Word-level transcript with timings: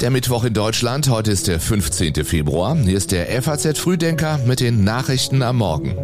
Der 0.00 0.10
Mittwoch 0.10 0.44
in 0.44 0.54
Deutschland, 0.54 1.08
heute 1.08 1.32
ist 1.32 1.48
der 1.48 1.58
15. 1.58 2.24
Februar. 2.24 2.76
Hier 2.76 2.96
ist 2.96 3.10
der 3.10 3.42
FAZ 3.42 3.76
Frühdenker 3.78 4.38
mit 4.46 4.60
den 4.60 4.84
Nachrichten 4.84 5.42
am 5.42 5.56
Morgen. 5.56 5.96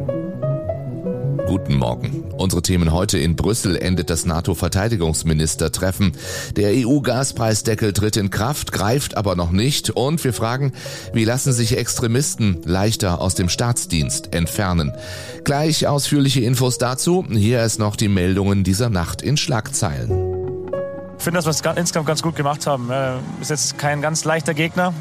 Guten 1.47 1.77
Morgen. 1.77 2.25
Unsere 2.37 2.61
Themen 2.61 2.93
heute 2.93 3.19
in 3.19 3.37
Brüssel 3.37 3.77
endet 3.77 4.11
das 4.11 4.27
NATO-Verteidigungsministertreffen. 4.27 6.11
Der 6.57 6.73
EU-Gaspreisdeckel 6.75 7.93
tritt 7.93 8.17
in 8.17 8.30
Kraft, 8.30 8.73
greift 8.73 9.17
aber 9.17 9.37
noch 9.37 9.53
nicht. 9.53 9.91
Und 9.91 10.25
wir 10.25 10.33
fragen, 10.33 10.73
wie 11.13 11.25
lassen 11.25 11.53
sich 11.53 11.77
Extremisten 11.77 12.63
leichter 12.65 13.21
aus 13.21 13.37
dem 13.37 13.49
Staatsdienst 13.49 14.35
entfernen? 14.35 14.91
Gleich 15.45 15.87
ausführliche 15.87 16.41
Infos 16.41 16.79
dazu. 16.79 17.25
Hier 17.31 17.63
ist 17.63 17.79
noch 17.79 17.95
die 17.95 18.09
Meldungen 18.09 18.65
dieser 18.65 18.91
Nacht 18.91 19.23
in 19.23 19.37
Schlagzeilen. 19.37 20.23
Ich 21.25 21.27
finde, 21.27 21.38
dass 21.38 21.46
wir 21.46 21.70
es 21.72 21.79
insgesamt 21.79 22.06
ganz 22.06 22.20
gut 22.20 22.37
gemacht 22.37 22.66
haben. 22.66 22.91
Ist 23.41 23.48
jetzt 23.48 23.78
kein 23.78 24.02
ganz 24.02 24.27
leichter 24.27 24.52
Gegner. 24.52 24.92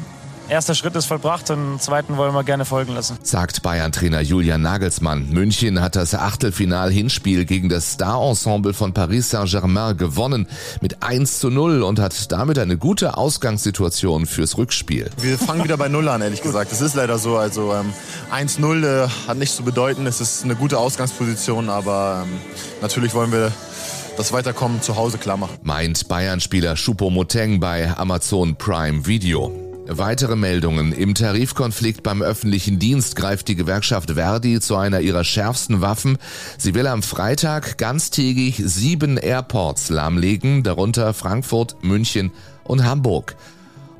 Erster 0.48 0.74
Schritt 0.74 0.96
ist 0.96 1.04
vollbracht 1.04 1.50
und 1.50 1.72
den 1.72 1.80
zweiten 1.80 2.16
wollen 2.16 2.32
wir 2.32 2.44
gerne 2.44 2.64
folgen 2.64 2.94
lassen. 2.94 3.18
Sagt 3.22 3.60
Bayern-Trainer 3.60 4.22
Julian 4.22 4.62
Nagelsmann. 4.62 5.28
München 5.28 5.82
hat 5.82 5.96
das 5.96 6.14
Achtelfinal-Hinspiel 6.14 7.44
gegen 7.44 7.68
das 7.68 7.92
Star-Ensemble 7.92 8.72
von 8.72 8.94
Paris 8.94 9.28
Saint-Germain 9.28 9.98
gewonnen 9.98 10.48
mit 10.80 11.02
1 11.02 11.40
zu 11.40 11.50
0 11.50 11.82
und 11.82 11.98
hat 11.98 12.32
damit 12.32 12.58
eine 12.58 12.78
gute 12.78 13.18
Ausgangssituation 13.18 14.24
fürs 14.24 14.56
Rückspiel. 14.56 15.10
Wir 15.20 15.38
fangen 15.38 15.62
wieder 15.62 15.76
bei 15.76 15.88
Null 15.88 16.08
an, 16.08 16.22
ehrlich 16.22 16.40
gesagt. 16.40 16.72
Das 16.72 16.80
ist 16.80 16.94
leider 16.94 17.18
so. 17.18 17.36
Also 17.36 17.74
ähm, 17.74 17.92
1-0 18.32 19.04
äh, 19.04 19.08
hat 19.28 19.36
nichts 19.36 19.56
zu 19.56 19.62
bedeuten. 19.62 20.06
Es 20.06 20.22
ist 20.22 20.42
eine 20.42 20.56
gute 20.56 20.78
Ausgangsposition, 20.78 21.68
aber 21.68 22.24
ähm, 22.24 22.38
natürlich 22.80 23.12
wollen 23.12 23.30
wir 23.30 23.52
das 24.16 24.32
Weiterkommen 24.32 24.82
zu 24.82 24.96
Hause 24.96 25.18
klar 25.18 25.36
machen. 25.36 25.56
Meint 25.62 26.08
Bayern-Spieler 26.08 26.76
Schupo 26.76 27.10
Moteng 27.10 27.60
bei 27.60 27.96
Amazon 27.96 28.56
Prime 28.56 29.06
Video. 29.06 29.52
Weitere 29.86 30.34
Meldungen. 30.34 30.92
Im 30.92 31.14
Tarifkonflikt 31.14 32.02
beim 32.02 32.22
öffentlichen 32.22 32.78
Dienst 32.78 33.16
greift 33.16 33.48
die 33.48 33.54
Gewerkschaft 33.54 34.12
Verdi 34.12 34.60
zu 34.60 34.76
einer 34.76 35.00
ihrer 35.00 35.24
schärfsten 35.24 35.82
Waffen. 35.82 36.16
Sie 36.56 36.74
will 36.74 36.86
am 36.86 37.02
Freitag 37.02 37.76
ganztägig 37.76 38.62
sieben 38.64 39.18
Airports 39.18 39.90
lahmlegen, 39.90 40.62
darunter 40.62 41.12
Frankfurt, 41.12 41.76
München 41.82 42.32
und 42.64 42.84
Hamburg. 42.84 43.36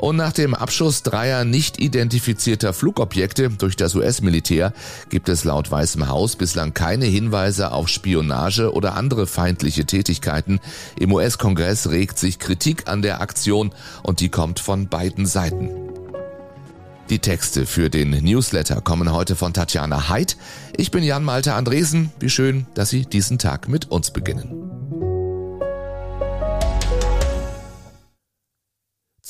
Und 0.05 0.16
nach 0.16 0.34
dem 0.34 0.55
Abschuss 0.55 1.02
dreier 1.02 1.47
nicht 1.47 1.80
identifizierter 1.80 2.74
Flugobjekte 2.74 3.48
durch 3.48 3.74
das 3.74 3.94
US-Militär 3.94 4.74
gibt 5.08 5.30
es 5.30 5.44
laut 5.44 5.70
Weißem 5.70 6.08
Haus 6.08 6.36
bislang 6.36 6.74
keine 6.74 7.06
Hinweise 7.06 7.72
auf 7.72 7.88
Spionage 7.88 8.74
oder 8.74 8.96
andere 8.96 9.27
feindliche 9.27 9.86
Tätigkeiten. 9.86 10.61
Im 11.00 11.11
US-Kongress 11.11 11.88
regt 11.88 12.19
sich 12.19 12.38
Kritik 12.38 12.86
an 12.86 13.00
der 13.00 13.22
Aktion 13.22 13.72
und 14.02 14.20
die 14.20 14.28
kommt 14.28 14.61
von 14.61 14.88
beiden 14.88 15.24
Seiten. 15.24 15.70
Die 17.08 17.20
Texte 17.20 17.64
für 17.64 17.89
den 17.89 18.11
Newsletter 18.11 18.83
kommen 18.83 19.11
heute 19.11 19.36
von 19.36 19.55
Tatjana 19.55 20.11
Heid. 20.11 20.36
Ich 20.77 20.91
bin 20.91 21.02
Jan 21.02 21.24
Malte 21.24 21.55
Andresen. 21.55 22.12
Wie 22.20 22.28
schön, 22.28 22.66
dass 22.74 22.91
Sie 22.91 23.06
diesen 23.06 23.39
Tag 23.39 23.68
mit 23.68 23.91
uns 23.91 24.11
beginnen. 24.11 24.63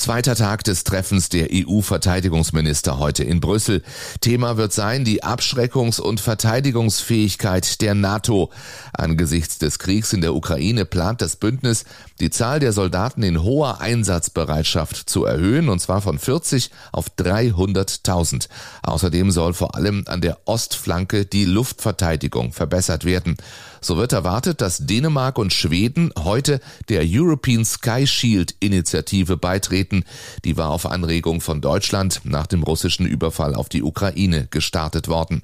Zweiter 0.05 0.35
Tag 0.35 0.65
des 0.65 0.85
Treffens 0.85 1.31
der 1.31 1.49
EU-Verteidigungsminister 1.51 2.99
heute 2.99 3.25
in 3.25 3.41
Brüssel. 3.41 3.83
Thema 4.21 4.59
wird 4.59 4.75
sein 4.75 5.03
die 5.03 5.25
Abschreckungs- 5.25 5.99
und 5.99 6.21
Verteidigungsfähigkeit 6.21 7.81
der 7.81 7.95
NATO. 7.95 8.51
Angesichts 8.93 9.57
des 9.57 9.79
Kriegs 9.79 10.13
in 10.13 10.21
der 10.21 10.35
Ukraine 10.35 10.85
plant 10.85 11.23
das 11.23 11.37
Bündnis, 11.37 11.87
die 12.21 12.29
Zahl 12.29 12.61
der 12.61 12.75
Soldaten 12.75 13.23
in 13.23 13.43
hoher 13.43 13.81
Einsatzbereitschaft 13.81 15.09
zu 15.09 15.25
erhöhen, 15.25 15.71
und 15.71 15.81
zwar 15.81 16.03
von 16.03 16.19
40 16.19 16.71
auf 16.93 17.07
300.000. 17.19 18.49
Außerdem 18.83 19.31
soll 19.31 19.55
vor 19.55 19.75
allem 19.75 20.05
an 20.07 20.21
der 20.21 20.37
Ostflanke 20.45 21.25
die 21.25 21.47
Luftverteidigung 21.47 22.53
verbessert 22.53 23.07
werden. 23.07 23.39
So 23.85 23.99
wird 23.99 24.15
erwartet, 24.15 24.63
dass 24.63 24.79
Dänemark 24.87 25.37
und 25.37 25.53
Schweden 25.53 26.11
heute 26.19 26.63
der 26.89 27.03
European 27.05 27.67
Sky 27.67 28.07
Shield 28.07 28.55
Initiative 28.61 29.37
beitreten. 29.37 30.05
Die 30.47 30.57
war 30.57 30.71
auf 30.71 30.87
Anregung 30.87 31.43
von 31.43 31.61
Deutschland 31.61 32.23
nach 32.25 32.47
dem 32.47 32.63
russischen 32.63 33.05
Überfall 33.05 33.55
auf 33.55 33.69
die 33.69 33.83
Ukraine 33.83 34.49
gestartet 34.51 35.09
worden. 35.09 35.43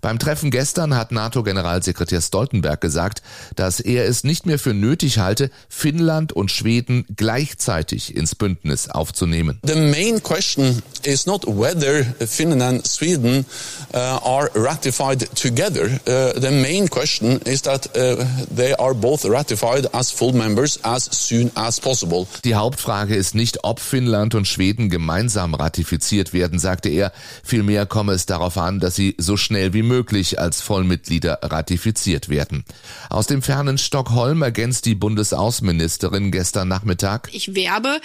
Beim 0.00 0.18
Treffen 0.18 0.50
gestern 0.50 0.96
hat 0.96 1.10
NATO-Generalsekretär 1.12 2.20
Stoltenberg 2.20 2.80
gesagt, 2.80 3.22
dass 3.56 3.80
er 3.80 4.06
es 4.06 4.22
nicht 4.22 4.46
mehr 4.46 4.58
für 4.58 4.74
nötig 4.74 5.18
halte, 5.18 5.50
Finnland 5.68 6.32
und 6.32 6.50
Schweden 6.50 7.04
gleichzeitig 7.16 8.16
ins 8.16 8.34
Bündnis 8.34 8.88
aufzunehmen. 8.88 9.58
The 9.64 9.74
main 9.74 10.22
question 10.22 10.82
is 11.02 11.26
not 11.26 11.44
whether 11.46 12.04
Finland 12.26 12.62
and 12.62 12.86
Sweden 12.86 13.44
uh, 13.92 13.96
are 13.96 14.50
ratified 14.54 15.28
together. 15.34 15.86
Uh, 16.06 16.38
the 16.38 16.50
main 16.50 16.88
question 16.88 17.40
is 17.44 17.62
that 17.68 17.86
uh, 17.96 18.24
they 18.54 18.74
are 18.74 18.94
both 18.94 19.24
ratified 19.26 19.86
as 19.94 20.10
full 20.10 20.32
members 20.32 20.82
as 20.84 21.04
soon 21.04 21.50
as 21.54 21.78
possible. 21.78 22.26
Die 22.44 22.54
Hauptfrage 22.54 23.14
ist 23.14 23.34
nicht, 23.34 23.64
ob 23.64 23.80
Finnland 23.80 24.34
und 24.34 24.48
Schweden 24.48 24.88
gemeinsam 24.88 25.54
ratifiziert 25.54 26.32
werden, 26.32 26.58
sagte 26.58 26.88
er. 26.88 27.12
Vielmehr 27.44 27.84
komme 27.84 28.12
es 28.12 28.24
darauf 28.24 28.56
an, 28.56 28.80
dass 28.80 28.94
sie 28.94 29.14
so 29.18 29.36
schnell 29.36 29.74
wie 29.74 29.82
möglich 29.82 30.38
als 30.40 30.62
Vollmitglieder 30.62 31.40
ratifiziert 31.42 32.30
werden. 32.30 32.64
Aus 33.10 33.26
dem 33.26 33.42
fernen 33.42 33.76
Stockholm 33.76 34.40
ergänzt 34.40 34.86
die 34.86 34.94
Bundesaußenministerin 34.94 36.30
gestern 36.30 36.68
Nachmittag. 36.68 37.28
Ich 37.32 37.54
werbe 37.54 38.00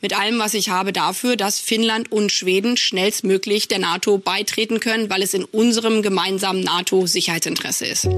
mit 0.00 0.18
allem, 0.18 0.40
was 0.40 0.54
ich 0.54 0.70
habe, 0.70 0.92
dafür, 0.92 1.36
dass 1.36 1.60
Finnland 1.60 2.10
und 2.10 2.32
Schweden 2.32 2.76
schnellstmöglich 2.76 3.68
der 3.68 3.78
NATO 3.78 4.18
beitreten 4.18 4.80
können, 4.80 5.08
weil 5.08 5.22
es 5.22 5.34
in 5.34 5.44
unserem 5.44 6.02
gemeinsamen 6.02 6.62
NATO-Sicherheitsinteresse 6.62 7.86
ist. 7.86 8.08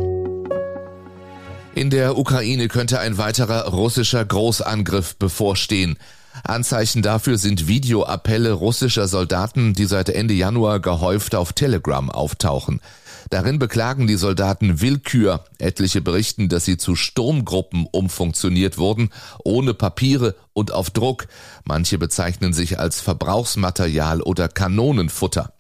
In 1.77 1.91
der 1.91 2.17
Ukraine 2.17 2.69
könnte 2.69 3.01
ein 3.01 3.19
weiterer 3.19 3.69
russischer 3.69 4.25
Großangriff 4.25 5.17
bevorstehen. 5.17 5.99
Anzeichen 6.43 7.03
dafür 7.03 7.37
sind 7.37 7.69
Videoappelle 7.69 8.53
russischer 8.53 9.09
Soldaten, 9.09 9.75
die 9.75 9.85
seit 9.85 10.09
Ende 10.09 10.33
Januar 10.33 10.81
gehäuft 10.81 11.35
auf 11.35 11.53
Telegram 11.53 12.11
auftauchen. 12.11 12.81
Darin 13.29 13.59
beklagen 13.59 14.07
die 14.07 14.17
Soldaten 14.17 14.81
Willkür. 14.81 15.45
Etliche 15.59 16.01
berichten, 16.01 16.49
dass 16.49 16.65
sie 16.65 16.79
zu 16.79 16.97
Sturmgruppen 16.97 17.87
umfunktioniert 17.93 18.79
wurden, 18.79 19.11
ohne 19.45 19.75
Papiere 19.75 20.35
und 20.55 20.73
auf 20.73 20.89
Druck. 20.89 21.29
Manche 21.67 21.99
bezeichnen 21.99 22.55
sich 22.55 22.79
als 22.79 23.03
Verbrauchsmaterial 23.03 24.23
oder 24.23 24.49
Kanonenfutter. 24.49 25.53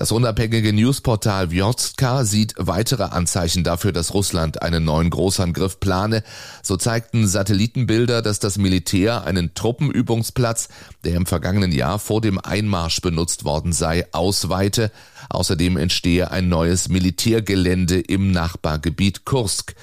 Das 0.00 0.12
unabhängige 0.12 0.72
Newsportal 0.72 1.50
Vjotka 1.50 2.24
sieht 2.24 2.54
weitere 2.56 3.02
Anzeichen 3.02 3.64
dafür, 3.64 3.92
dass 3.92 4.14
Russland 4.14 4.62
einen 4.62 4.82
neuen 4.82 5.10
Großangriff 5.10 5.78
plane. 5.78 6.22
So 6.62 6.78
zeigten 6.78 7.28
Satellitenbilder, 7.28 8.22
dass 8.22 8.38
das 8.38 8.56
Militär 8.56 9.24
einen 9.24 9.52
Truppenübungsplatz, 9.52 10.70
der 11.04 11.16
im 11.16 11.26
vergangenen 11.26 11.70
Jahr 11.70 11.98
vor 11.98 12.22
dem 12.22 12.38
Einmarsch 12.38 13.02
benutzt 13.02 13.44
worden 13.44 13.74
sei, 13.74 14.06
ausweite. 14.12 14.90
Außerdem 15.28 15.76
entstehe 15.76 16.30
ein 16.30 16.48
neues 16.48 16.88
Militärgelände 16.88 18.00
im 18.00 18.30
Nachbargebiet 18.30 19.26
Kursk. 19.26 19.74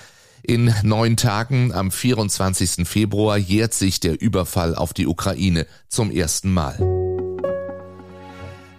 In 0.42 0.74
neun 0.82 1.16
Tagen 1.16 1.72
am 1.74 1.92
24. 1.92 2.88
Februar 2.88 3.38
jährt 3.38 3.76
sich 3.76 4.00
der 4.00 4.20
Überfall 4.20 4.74
auf 4.74 4.94
die 4.94 5.06
Ukraine 5.06 5.68
zum 5.90 6.10
ersten 6.10 6.52
Mal. 6.52 7.07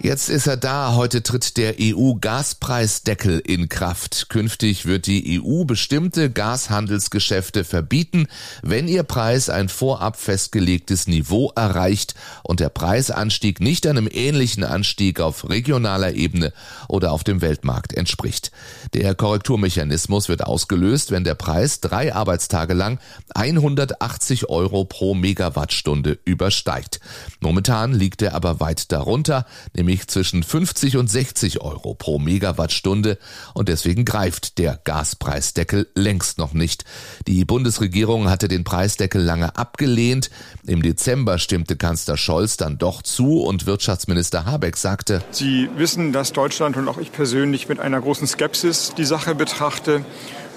Jetzt 0.00 0.28
ist 0.28 0.46
er 0.46 0.56
da. 0.56 0.94
Heute 0.94 1.24
tritt 1.24 1.56
der 1.56 1.74
EU-Gaspreisdeckel 1.80 3.40
in 3.40 3.68
Kraft. 3.68 4.28
Künftig 4.28 4.86
wird 4.86 5.08
die 5.08 5.40
EU 5.42 5.64
bestimmte 5.64 6.30
Gashandelsgeschäfte 6.30 7.64
verbieten, 7.64 8.28
wenn 8.62 8.86
ihr 8.86 9.02
Preis 9.02 9.50
ein 9.50 9.68
vorab 9.68 10.16
festgelegtes 10.16 11.08
Niveau 11.08 11.50
erreicht 11.56 12.14
und 12.44 12.60
der 12.60 12.68
Preisanstieg 12.68 13.58
nicht 13.60 13.88
einem 13.88 14.08
ähnlichen 14.08 14.62
Anstieg 14.62 15.18
auf 15.18 15.48
regionaler 15.48 16.14
Ebene 16.14 16.52
oder 16.86 17.10
auf 17.10 17.24
dem 17.24 17.40
Weltmarkt 17.40 17.92
entspricht. 17.92 18.52
Der 18.94 19.16
Korrekturmechanismus 19.16 20.28
wird 20.28 20.44
ausgelöst, 20.44 21.10
wenn 21.10 21.24
der 21.24 21.34
Preis 21.34 21.80
drei 21.80 22.14
Arbeitstage 22.14 22.74
lang 22.74 23.00
180 23.34 24.48
Euro 24.48 24.84
pro 24.84 25.14
Megawattstunde 25.14 26.20
übersteigt. 26.24 27.00
Momentan 27.40 27.92
liegt 27.92 28.22
er 28.22 28.36
aber 28.36 28.60
weit 28.60 28.92
darunter, 28.92 29.44
nämlich 29.74 29.87
zwischen 29.96 30.42
50 30.42 30.96
und 30.98 31.08
60 31.10 31.60
Euro 31.60 31.94
pro 31.94 32.18
Megawattstunde 32.18 33.18
und 33.54 33.68
deswegen 33.68 34.04
greift 34.04 34.58
der 34.58 34.78
Gaspreisdeckel 34.84 35.88
längst 35.94 36.38
noch 36.38 36.52
nicht. 36.52 36.84
Die 37.26 37.44
Bundesregierung 37.44 38.28
hatte 38.28 38.48
den 38.48 38.64
Preisdeckel 38.64 39.22
lange 39.22 39.56
abgelehnt. 39.56 40.30
Im 40.66 40.82
Dezember 40.82 41.38
stimmte 41.38 41.76
Kanzler 41.76 42.16
Scholz 42.16 42.56
dann 42.56 42.78
doch 42.78 43.02
zu 43.02 43.40
und 43.40 43.66
Wirtschaftsminister 43.66 44.44
Habeck 44.44 44.76
sagte, 44.76 45.22
Sie 45.30 45.68
wissen, 45.76 46.12
dass 46.12 46.32
Deutschland 46.32 46.76
und 46.76 46.88
auch 46.88 46.98
ich 46.98 47.10
persönlich 47.10 47.68
mit 47.68 47.80
einer 47.80 48.00
großen 48.00 48.26
Skepsis 48.26 48.92
die 48.96 49.04
Sache 49.04 49.34
betrachte. 49.34 50.04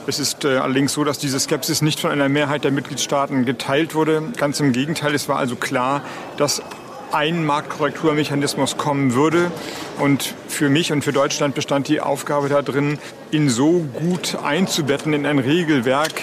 Es 0.07 0.19
ist 0.19 0.45
äh, 0.45 0.57
allerdings 0.57 0.93
so, 0.93 1.03
dass 1.03 1.19
diese 1.19 1.39
Skepsis 1.39 1.81
nicht 1.81 1.99
von 1.99 2.09
einer 2.09 2.27
Mehrheit 2.27 2.63
der 2.63 2.71
Mitgliedstaaten 2.71 3.45
geteilt 3.45 3.93
wurde. 3.93 4.23
Ganz 4.35 4.59
im 4.59 4.73
Gegenteil, 4.73 5.13
es 5.13 5.29
war 5.29 5.37
also 5.37 5.55
klar, 5.55 6.01
dass 6.37 6.63
ein 7.13 7.45
Marktkorrekturmechanismus 7.45 8.77
kommen 8.77 9.13
würde. 9.13 9.51
Und 9.99 10.33
für 10.47 10.69
mich 10.69 10.91
und 10.91 11.03
für 11.03 11.13
Deutschland 11.13 11.55
bestand 11.55 11.87
die 11.87 12.01
Aufgabe 12.01 12.49
darin, 12.49 12.99
ihn 13.31 13.49
so 13.49 13.85
gut 13.99 14.37
einzubetten 14.43 15.13
in 15.13 15.25
ein 15.25 15.39
Regelwerk, 15.39 16.13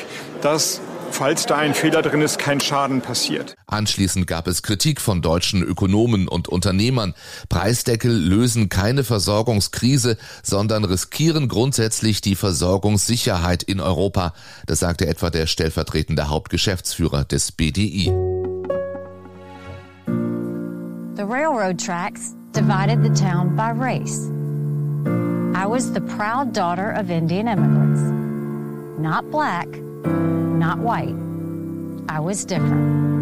dass 0.43 0.81
falls 1.11 1.47
da 1.47 1.57
ein 1.57 1.75
Fehler 1.75 2.03
drin 2.03 2.21
ist, 2.21 2.39
kein 2.39 2.61
Schaden 2.61 3.01
passiert. 3.01 3.55
Anschließend 3.67 4.27
gab 4.27 4.47
es 4.47 4.63
Kritik 4.63 5.01
von 5.01 5.23
deutschen 5.23 5.63
Ökonomen 5.63 6.29
und 6.29 6.49
Unternehmern. 6.49 7.15
Preisdeckel 7.49 8.13
lösen 8.13 8.69
keine 8.69 9.05
Versorgungskrise, 9.05 10.17
sondern 10.43 10.85
riskieren 10.85 11.49
grundsätzlich 11.49 12.21
die 12.21 12.35
Versorgungssicherheit 12.35 13.63
in 13.63 13.81
Europa. 13.81 14.35
Das 14.67 14.81
sagte 14.81 15.07
etwa 15.07 15.31
der 15.31 15.47
stellvertretende 15.47 16.29
Hauptgeschäftsführer 16.29 17.25
des 17.25 17.53
BDI. 17.53 18.13
The 21.19 21.27
railroad 21.27 21.81
tracks 21.81 22.37
divided 22.53 23.03
the 23.03 23.13
town 23.13 23.57
by 23.57 23.71
race. 23.71 24.29
I 25.53 25.67
was 25.67 25.91
the 25.91 26.01
proud 26.01 26.53
daughter 26.53 26.93
of 26.93 27.11
Indian 27.11 27.49
immigrants. 27.49 28.01
Not 29.01 29.29
black, 29.29 29.67
not 29.67 30.79
white. 30.79 31.17
I 32.09 32.21
was 32.21 32.45
different. 32.45 33.18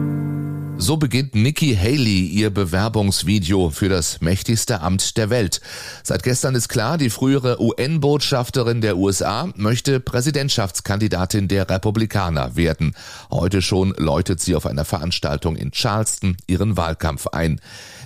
So 0.79 0.99
beginnt 0.99 1.35
Nikki 1.35 1.75
Haley 1.75 2.27
ihr 2.27 2.51
Bewerbungsvideo 2.51 3.71
für 3.71 3.89
das 3.89 4.21
mächtigste 4.21 4.83
Amt 4.83 5.17
der 5.17 5.31
Welt. 5.31 5.63
Seit 6.03 6.23
gestern 6.23 6.55
ist 6.55 6.69
klar, 6.69 6.99
die 6.99 7.09
frühere 7.09 7.61
UN-Botschafterin 7.61 8.83
der 8.83 8.99
USA 8.99 9.49
möchte 9.57 10.01
Präsidentschaftskandidatin 10.01 11.49
der 11.49 11.69
Republikaner 11.71 12.57
werden. 12.57 12.95
Heute 13.31 13.63
schon 13.63 13.95
läutet 13.97 14.41
sie 14.41 14.55
auf 14.55 14.67
einer 14.67 14.85
Veranstaltung 14.85 15.57
in 15.57 15.71
Charleston 15.73 16.37
ihren 16.47 16.77
Wahlkampf 16.77 17.29
ein. 17.29 17.61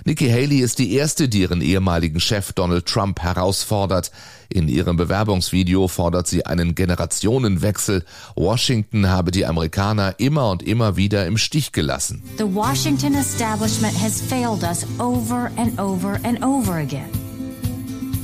Nikki 0.05 0.29
Haley 0.29 0.59
ist 0.59 0.79
die 0.79 0.93
erste, 0.93 1.27
die 1.27 1.41
ihren 1.41 1.61
ehemaligen 1.61 2.21
Chef 2.21 2.53
Donald 2.53 2.85
Trump 2.85 3.19
herausfordert. 3.19 4.11
In 4.51 4.67
ihrem 4.67 4.97
Bewerbungsvideo 4.97 5.87
fordert 5.87 6.27
sie 6.27 6.45
einen 6.45 6.75
Generationenwechsel. 6.75 8.03
Washington 8.35 9.07
habe 9.07 9.31
die 9.31 9.45
Amerikaner 9.45 10.15
immer 10.17 10.51
und 10.51 10.61
immer 10.61 10.97
wieder 10.97 11.25
im 11.25 11.37
Stich 11.37 11.71
gelassen. 11.71 12.21
The 12.37 12.43
Washington 12.43 13.15
establishment 13.15 13.93
has 14.01 14.21
failed 14.21 14.63
us 14.63 14.85
over 14.99 15.49
and 15.55 15.79
over 15.79 16.19
and 16.23 16.43
over 16.43 16.79
again. 16.79 17.09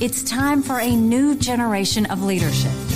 It's 0.00 0.22
time 0.22 0.62
for 0.62 0.78
a 0.78 0.90
new 0.90 1.34
generation 1.34 2.06
of 2.10 2.22
leadership. 2.22 2.87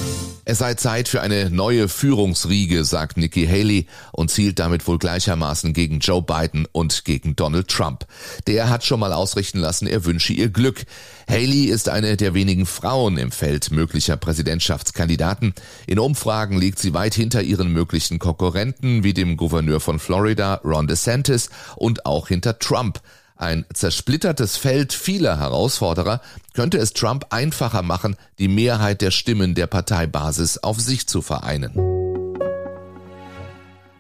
Es 0.44 0.58
sei 0.58 0.74
Zeit 0.74 1.06
für 1.06 1.20
eine 1.20 1.50
neue 1.50 1.88
Führungsriege, 1.88 2.84
sagt 2.84 3.16
Nikki 3.16 3.46
Haley 3.46 3.86
und 4.10 4.28
zielt 4.28 4.58
damit 4.58 4.88
wohl 4.88 4.98
gleichermaßen 4.98 5.72
gegen 5.72 6.00
Joe 6.00 6.20
Biden 6.20 6.66
und 6.72 7.04
gegen 7.04 7.36
Donald 7.36 7.68
Trump. 7.68 8.06
Der 8.48 8.68
hat 8.68 8.84
schon 8.84 8.98
mal 8.98 9.12
ausrichten 9.12 9.60
lassen, 9.60 9.86
er 9.86 10.04
wünsche 10.04 10.32
ihr 10.32 10.48
Glück. 10.48 10.84
Haley 11.28 11.66
ist 11.66 11.88
eine 11.88 12.16
der 12.16 12.34
wenigen 12.34 12.66
Frauen 12.66 13.18
im 13.18 13.30
Feld 13.30 13.70
möglicher 13.70 14.16
Präsidentschaftskandidaten. 14.16 15.54
In 15.86 16.00
Umfragen 16.00 16.58
liegt 16.58 16.80
sie 16.80 16.92
weit 16.92 17.14
hinter 17.14 17.42
ihren 17.42 17.72
möglichen 17.72 18.18
Konkurrenten 18.18 19.04
wie 19.04 19.14
dem 19.14 19.36
Gouverneur 19.36 19.78
von 19.78 20.00
Florida, 20.00 20.60
Ron 20.64 20.88
DeSantis, 20.88 21.50
und 21.76 22.04
auch 22.04 22.26
hinter 22.26 22.58
Trump. 22.58 23.00
Ein 23.42 23.64
zersplittertes 23.74 24.56
Feld 24.56 24.92
vieler 24.92 25.40
Herausforderer 25.40 26.20
könnte 26.54 26.78
es 26.78 26.92
Trump 26.92 27.26
einfacher 27.30 27.82
machen, 27.82 28.14
die 28.38 28.46
Mehrheit 28.46 29.00
der 29.00 29.10
Stimmen 29.10 29.56
der 29.56 29.66
Parteibasis 29.66 30.58
auf 30.58 30.78
sich 30.78 31.08
zu 31.08 31.22
vereinen. 31.22 31.91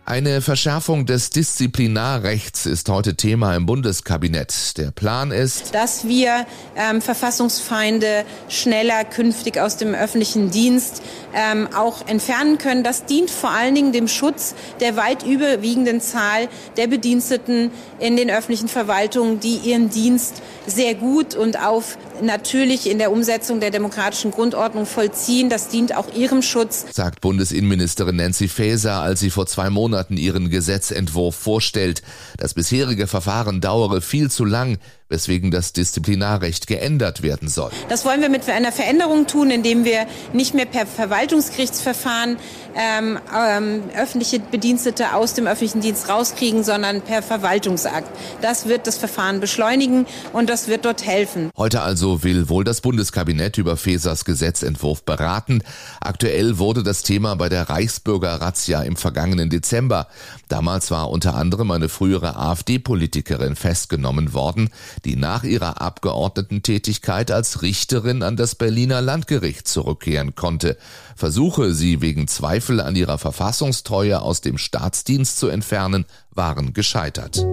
Eine 0.04 0.40
Verschärfung 0.40 1.06
des 1.06 1.30
Disziplinarrechts 1.30 2.66
ist 2.66 2.88
heute 2.88 3.14
Thema 3.14 3.54
im 3.54 3.66
Bundeskabinett. 3.66 4.76
Der 4.76 4.90
Plan 4.90 5.30
ist, 5.30 5.76
dass 5.76 6.08
wir 6.08 6.44
ähm, 6.74 7.00
Verfassungsfeinde 7.00 8.24
schneller 8.48 9.04
künftig 9.04 9.60
aus 9.60 9.76
dem 9.76 9.94
öffentlichen 9.94 10.50
Dienst 10.50 11.02
ähm, 11.32 11.68
auch 11.72 12.04
entfernen 12.08 12.58
können. 12.58 12.82
Das 12.82 13.04
dient 13.04 13.30
vor 13.30 13.50
allen 13.50 13.76
Dingen 13.76 13.92
dem 13.92 14.08
Schutz 14.08 14.56
der 14.80 14.96
weit 14.96 15.22
überwiegenden 15.22 16.00
Zahl 16.00 16.48
der 16.76 16.88
Bediensteten 16.88 17.70
in 18.00 18.16
den 18.16 18.28
öffentlichen 18.28 18.66
Verwaltungen, 18.66 19.38
die 19.38 19.54
ihren 19.58 19.88
Dienst 19.88 20.42
sehr 20.66 20.96
gut 20.96 21.36
und 21.36 21.64
auf 21.64 21.96
natürlich 22.22 22.88
in 22.88 22.98
der 22.98 23.12
Umsetzung 23.12 23.60
der 23.60 23.70
demokratischen 23.70 24.30
Grundordnung 24.30 24.86
vollziehen. 24.86 25.48
Das 25.48 25.68
dient 25.68 25.96
auch 25.96 26.12
ihrem 26.14 26.42
Schutz, 26.42 26.86
sagt 26.92 27.20
Bundesinnenministerin 27.20 28.16
Nancy 28.16 28.48
Faeser, 28.48 29.00
als 29.00 29.20
sie 29.20 29.30
vor 29.30 29.46
zwei 29.46 29.70
Monaten 29.70 30.16
ihren 30.16 30.50
Gesetzentwurf 30.50 31.34
vorstellt. 31.34 32.02
Das 32.38 32.54
bisherige 32.54 33.06
Verfahren 33.06 33.60
dauere 33.60 34.00
viel 34.00 34.30
zu 34.30 34.44
lang 34.44 34.78
weswegen 35.12 35.52
das 35.52 35.72
Disziplinarrecht 35.72 36.66
geändert 36.66 37.22
werden 37.22 37.48
soll. 37.48 37.70
Das 37.88 38.04
wollen 38.04 38.20
wir 38.20 38.30
mit 38.30 38.48
einer 38.48 38.72
Veränderung 38.72 39.28
tun, 39.28 39.50
indem 39.50 39.84
wir 39.84 40.06
nicht 40.32 40.54
mehr 40.54 40.64
per 40.64 40.86
Verwaltungsgerichtsverfahren 40.86 42.38
ähm, 42.74 43.18
ähm, 43.36 43.82
öffentliche 43.96 44.40
Bedienstete 44.40 45.14
aus 45.14 45.34
dem 45.34 45.46
öffentlichen 45.46 45.82
Dienst 45.82 46.08
rauskriegen, 46.08 46.64
sondern 46.64 47.02
per 47.02 47.22
Verwaltungsakt. 47.22 48.10
Das 48.40 48.66
wird 48.66 48.86
das 48.86 48.96
Verfahren 48.96 49.40
beschleunigen 49.40 50.06
und 50.32 50.48
das 50.48 50.66
wird 50.66 50.84
dort 50.84 51.06
helfen. 51.06 51.50
Heute 51.56 51.82
also 51.82 52.11
will 52.22 52.48
wohl 52.48 52.64
das 52.64 52.80
Bundeskabinett 52.80 53.58
über 53.58 53.76
Fesers 53.76 54.24
Gesetzentwurf 54.24 55.04
beraten. 55.04 55.62
Aktuell 56.00 56.58
wurde 56.58 56.82
das 56.82 57.02
Thema 57.02 57.36
bei 57.36 57.48
der 57.48 57.70
Reichsbürger-Razzia 57.70 58.82
im 58.82 58.96
vergangenen 58.96 59.48
Dezember. 59.50 60.08
Damals 60.48 60.90
war 60.90 61.10
unter 61.10 61.34
anderem 61.34 61.70
eine 61.70 61.88
frühere 61.88 62.36
AfD-Politikerin 62.36 63.56
festgenommen 63.56 64.34
worden 64.34 64.70
die 65.04 65.16
nach 65.16 65.44
ihrer 65.44 65.80
Abgeordnetentätigkeit 65.80 67.30
als 67.30 67.62
Richterin 67.62 68.22
an 68.22 68.36
das 68.36 68.54
Berliner 68.54 69.00
Landgericht 69.00 69.68
zurückkehren 69.68 70.34
konnte. 70.34 70.76
Versuche, 71.16 71.74
sie 71.74 72.00
wegen 72.00 72.28
Zweifel 72.28 72.80
an 72.80 72.96
ihrer 72.96 73.18
Verfassungstreue 73.18 74.20
aus 74.20 74.40
dem 74.40 74.58
Staatsdienst 74.58 75.38
zu 75.38 75.48
entfernen, 75.48 76.06
waren 76.30 76.72
gescheitert. 76.72 77.44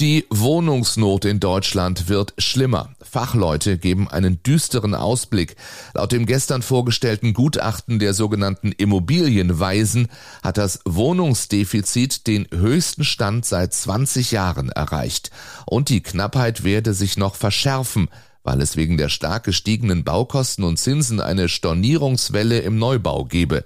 Die 0.00 0.26
Wohnungsnot 0.30 1.24
in 1.24 1.40
Deutschland 1.40 2.08
wird 2.08 2.32
schlimmer. 2.38 2.90
Fachleute 3.02 3.78
geben 3.78 4.08
einen 4.08 4.40
düsteren 4.44 4.94
Ausblick. 4.94 5.56
Laut 5.92 6.12
dem 6.12 6.24
gestern 6.24 6.62
vorgestellten 6.62 7.34
Gutachten 7.34 7.98
der 7.98 8.14
sogenannten 8.14 8.70
Immobilienweisen 8.70 10.06
hat 10.40 10.56
das 10.56 10.78
Wohnungsdefizit 10.84 12.28
den 12.28 12.46
höchsten 12.54 13.02
Stand 13.02 13.44
seit 13.44 13.74
20 13.74 14.30
Jahren 14.30 14.68
erreicht. 14.68 15.32
Und 15.66 15.88
die 15.88 16.00
Knappheit 16.00 16.62
werde 16.62 16.94
sich 16.94 17.16
noch 17.16 17.34
verschärfen, 17.34 18.08
weil 18.44 18.60
es 18.60 18.76
wegen 18.76 18.98
der 18.98 19.08
stark 19.08 19.42
gestiegenen 19.42 20.04
Baukosten 20.04 20.62
und 20.62 20.78
Zinsen 20.78 21.20
eine 21.20 21.48
Stornierungswelle 21.48 22.60
im 22.60 22.78
Neubau 22.78 23.24
gebe. 23.24 23.64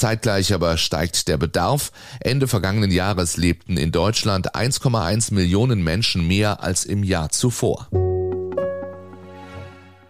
Zeitgleich 0.00 0.54
aber 0.54 0.78
steigt 0.78 1.28
der 1.28 1.36
Bedarf. 1.36 1.92
Ende 2.20 2.48
vergangenen 2.48 2.90
Jahres 2.90 3.36
lebten 3.36 3.76
in 3.76 3.92
Deutschland 3.92 4.54
1,1 4.54 5.34
Millionen 5.34 5.84
Menschen 5.84 6.26
mehr 6.26 6.62
als 6.62 6.86
im 6.86 7.04
Jahr 7.04 7.28
zuvor. 7.28 7.88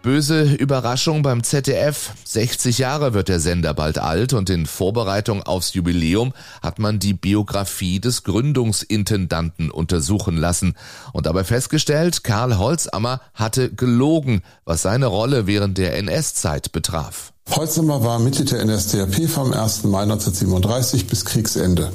Böse 0.01 0.43
Überraschung 0.43 1.23
beim 1.23 1.43
ZDF. 1.43 2.13
60 2.23 2.77
Jahre 2.77 3.13
wird 3.13 3.27
der 3.27 3.41
Sender 3.41 3.73
bald 3.73 3.97
alt 3.97 4.31
und 4.31 4.49
in 4.49 4.65
Vorbereitung 4.65 5.43
aufs 5.43 5.73
Jubiläum 5.73 6.33
hat 6.63 6.79
man 6.79 6.97
die 6.97 7.13
Biografie 7.13 7.99
des 7.99 8.23
Gründungsintendanten 8.23 9.69
untersuchen 9.69 10.37
lassen 10.37 10.75
und 11.11 11.25
dabei 11.25 11.43
festgestellt, 11.43 12.23
Karl 12.23 12.57
Holzammer 12.57 13.19
hatte 13.33 13.69
gelogen, 13.69 14.41
was 14.63 14.83
seine 14.83 15.07
Rolle 15.07 15.47
während 15.47 15.77
der 15.77 15.97
NS-Zeit 15.97 16.71
betraf. 16.71 17.30
Holzhammer 17.49 18.03
war 18.03 18.19
Mitglied 18.19 18.51
der 18.51 18.63
NSDAP 18.63 19.27
vom 19.27 19.51
1. 19.51 19.83
Mai 19.83 20.03
1937 20.03 21.07
bis 21.07 21.25
Kriegsende. 21.25 21.91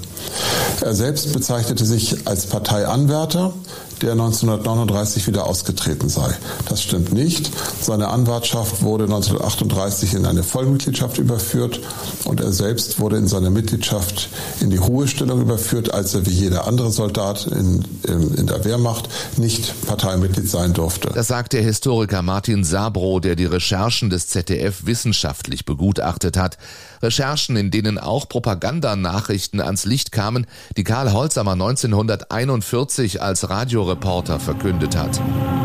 Er 0.83 0.95
selbst 0.95 1.33
bezeichnete 1.33 1.87
sich 1.87 2.27
als 2.27 2.47
Parteianwärter, 2.47 3.55
der 4.03 4.13
1939 4.13 5.27
wieder 5.27 5.47
ausgetreten 5.47 6.09
sei. 6.09 6.35
Das 6.69 6.83
stimmt 6.83 7.13
nicht. 7.13 7.51
Seine 7.81 8.09
Anwartschaft 8.09 8.83
wurde 8.83 9.05
1938 9.05 10.15
in 10.15 10.27
eine 10.27 10.43
Vollmitgliedschaft 10.43 11.19
überführt 11.19 11.81
und 12.25 12.41
er 12.41 12.53
selbst 12.53 13.01
wurde 13.01 13.17
in 13.17 13.29
seine 13.29 13.51
Mitgliedschaft 13.51 14.29
in 14.61 14.71
die 14.71 14.77
Ruhestellung 14.77 15.41
überführt, 15.41 15.93
als 15.93 16.15
er 16.15 16.27
wie 16.27 16.31
jeder 16.31 16.67
andere 16.67 16.91
Soldat 16.91 17.47
in, 17.47 17.85
in, 18.07 18.35
in 18.35 18.47
der 18.47 18.65
Wehrmacht 18.65 19.09
nicht 19.37 19.87
Parteimitglied 19.87 20.49
sein 20.49 20.73
durfte. 20.73 21.11
Das 21.15 21.29
sagt 21.29 21.53
der 21.53 21.63
Historiker 21.63 22.23
Martin 22.23 22.65
Sabro, 22.65 23.21
der 23.21 23.37
die 23.37 23.47
Recherchen 23.47 24.11
des 24.11 24.29
ZDF 24.29 24.87
wissenschaftlich 24.87 25.65
begutachtet 25.65 26.37
hat. 26.37 26.59
Recherchen, 27.03 27.57
in 27.57 27.71
denen 27.71 27.99
auch 27.99 28.29
Propagandanachrichten 28.29 29.61
ans 29.61 29.85
Licht 29.85 30.13
kamen, 30.13 30.47
die 30.77 30.85
Karl 30.85 31.13
Holzammer 31.13 31.53
1941 31.53 33.23
als 33.23 33.51
Radioreporter 33.87 34.41
verkündet 34.41 34.97
hat. 34.97 35.21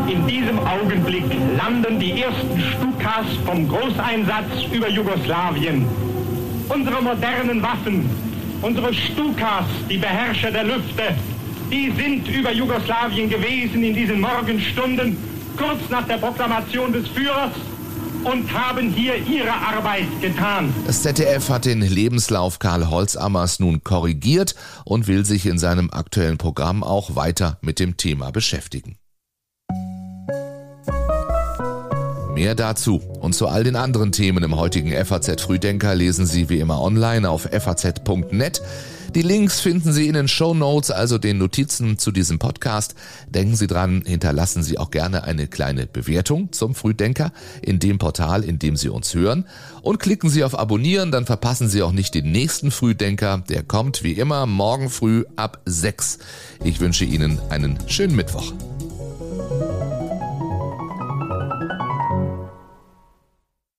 In 0.08 0.26
diesem 0.26 0.58
Augenblick 0.60 1.24
landen 1.56 1.98
die 1.98 2.22
ersten 2.22 2.60
Stukas 2.60 3.26
vom 3.44 3.68
Großeinsatz 3.68 4.64
über 4.72 4.88
Jugoslawien. 4.88 5.86
Unsere 6.68 7.02
modernen 7.02 7.62
Waffen, 7.62 8.08
unsere 8.62 8.94
Stukas, 8.94 9.64
die 9.90 9.98
Beherrscher 9.98 10.52
der 10.52 10.64
Lüfte, 10.64 11.14
die 11.70 11.90
sind 11.90 12.28
über 12.28 12.52
Jugoslawien 12.52 13.28
gewesen 13.28 13.82
in 13.82 13.94
diesen 13.94 14.20
Morgenstunden, 14.20 15.16
kurz 15.56 15.80
nach 15.90 16.06
der 16.06 16.18
Proklamation 16.18 16.92
des 16.92 17.08
Führers 17.08 17.52
und 18.24 18.52
haben 18.52 18.90
hier 18.90 19.16
ihre 19.16 19.52
Arbeit 19.52 20.06
getan. 20.20 20.72
Das 20.86 21.02
ZDF 21.02 21.48
hat 21.48 21.64
den 21.64 21.80
Lebenslauf 21.80 22.58
Karl 22.58 22.88
Holzammers 22.88 23.60
nun 23.60 23.82
korrigiert 23.82 24.54
und 24.84 25.06
will 25.06 25.24
sich 25.24 25.46
in 25.46 25.58
seinem 25.58 25.90
aktuellen 25.90 26.38
Programm 26.38 26.82
auch 26.82 27.16
weiter 27.16 27.58
mit 27.60 27.78
dem 27.78 27.96
Thema 27.96 28.30
beschäftigen. 28.30 28.96
Mehr 32.42 32.56
dazu 32.56 33.00
und 33.20 33.36
zu 33.36 33.46
all 33.46 33.62
den 33.62 33.76
anderen 33.76 34.10
Themen 34.10 34.42
im 34.42 34.56
heutigen 34.56 34.90
FAZ 35.06 35.40
Frühdenker 35.42 35.94
lesen 35.94 36.26
Sie 36.26 36.48
wie 36.48 36.58
immer 36.58 36.82
online 36.82 37.30
auf 37.30 37.42
faz.net. 37.42 38.60
Die 39.14 39.22
Links 39.22 39.60
finden 39.60 39.92
Sie 39.92 40.08
in 40.08 40.14
den 40.14 40.26
Show 40.26 40.52
Notes, 40.52 40.90
also 40.90 41.18
den 41.18 41.38
Notizen 41.38 41.98
zu 41.98 42.10
diesem 42.10 42.40
Podcast. 42.40 42.96
Denken 43.28 43.54
Sie 43.54 43.68
dran, 43.68 44.02
hinterlassen 44.04 44.64
Sie 44.64 44.76
auch 44.76 44.90
gerne 44.90 45.22
eine 45.22 45.46
kleine 45.46 45.86
Bewertung 45.86 46.50
zum 46.50 46.74
Frühdenker 46.74 47.30
in 47.62 47.78
dem 47.78 47.98
Portal, 47.98 48.42
in 48.42 48.58
dem 48.58 48.74
Sie 48.74 48.88
uns 48.88 49.14
hören. 49.14 49.46
Und 49.82 50.00
klicken 50.00 50.28
Sie 50.28 50.42
auf 50.42 50.58
Abonnieren, 50.58 51.12
dann 51.12 51.26
verpassen 51.26 51.68
Sie 51.68 51.80
auch 51.80 51.92
nicht 51.92 52.12
den 52.12 52.32
nächsten 52.32 52.72
Frühdenker. 52.72 53.44
Der 53.50 53.62
kommt 53.62 54.02
wie 54.02 54.14
immer 54.14 54.46
morgen 54.46 54.90
früh 54.90 55.26
ab 55.36 55.60
6. 55.64 56.18
Ich 56.64 56.80
wünsche 56.80 57.04
Ihnen 57.04 57.38
einen 57.50 57.78
schönen 57.86 58.16
Mittwoch. 58.16 58.52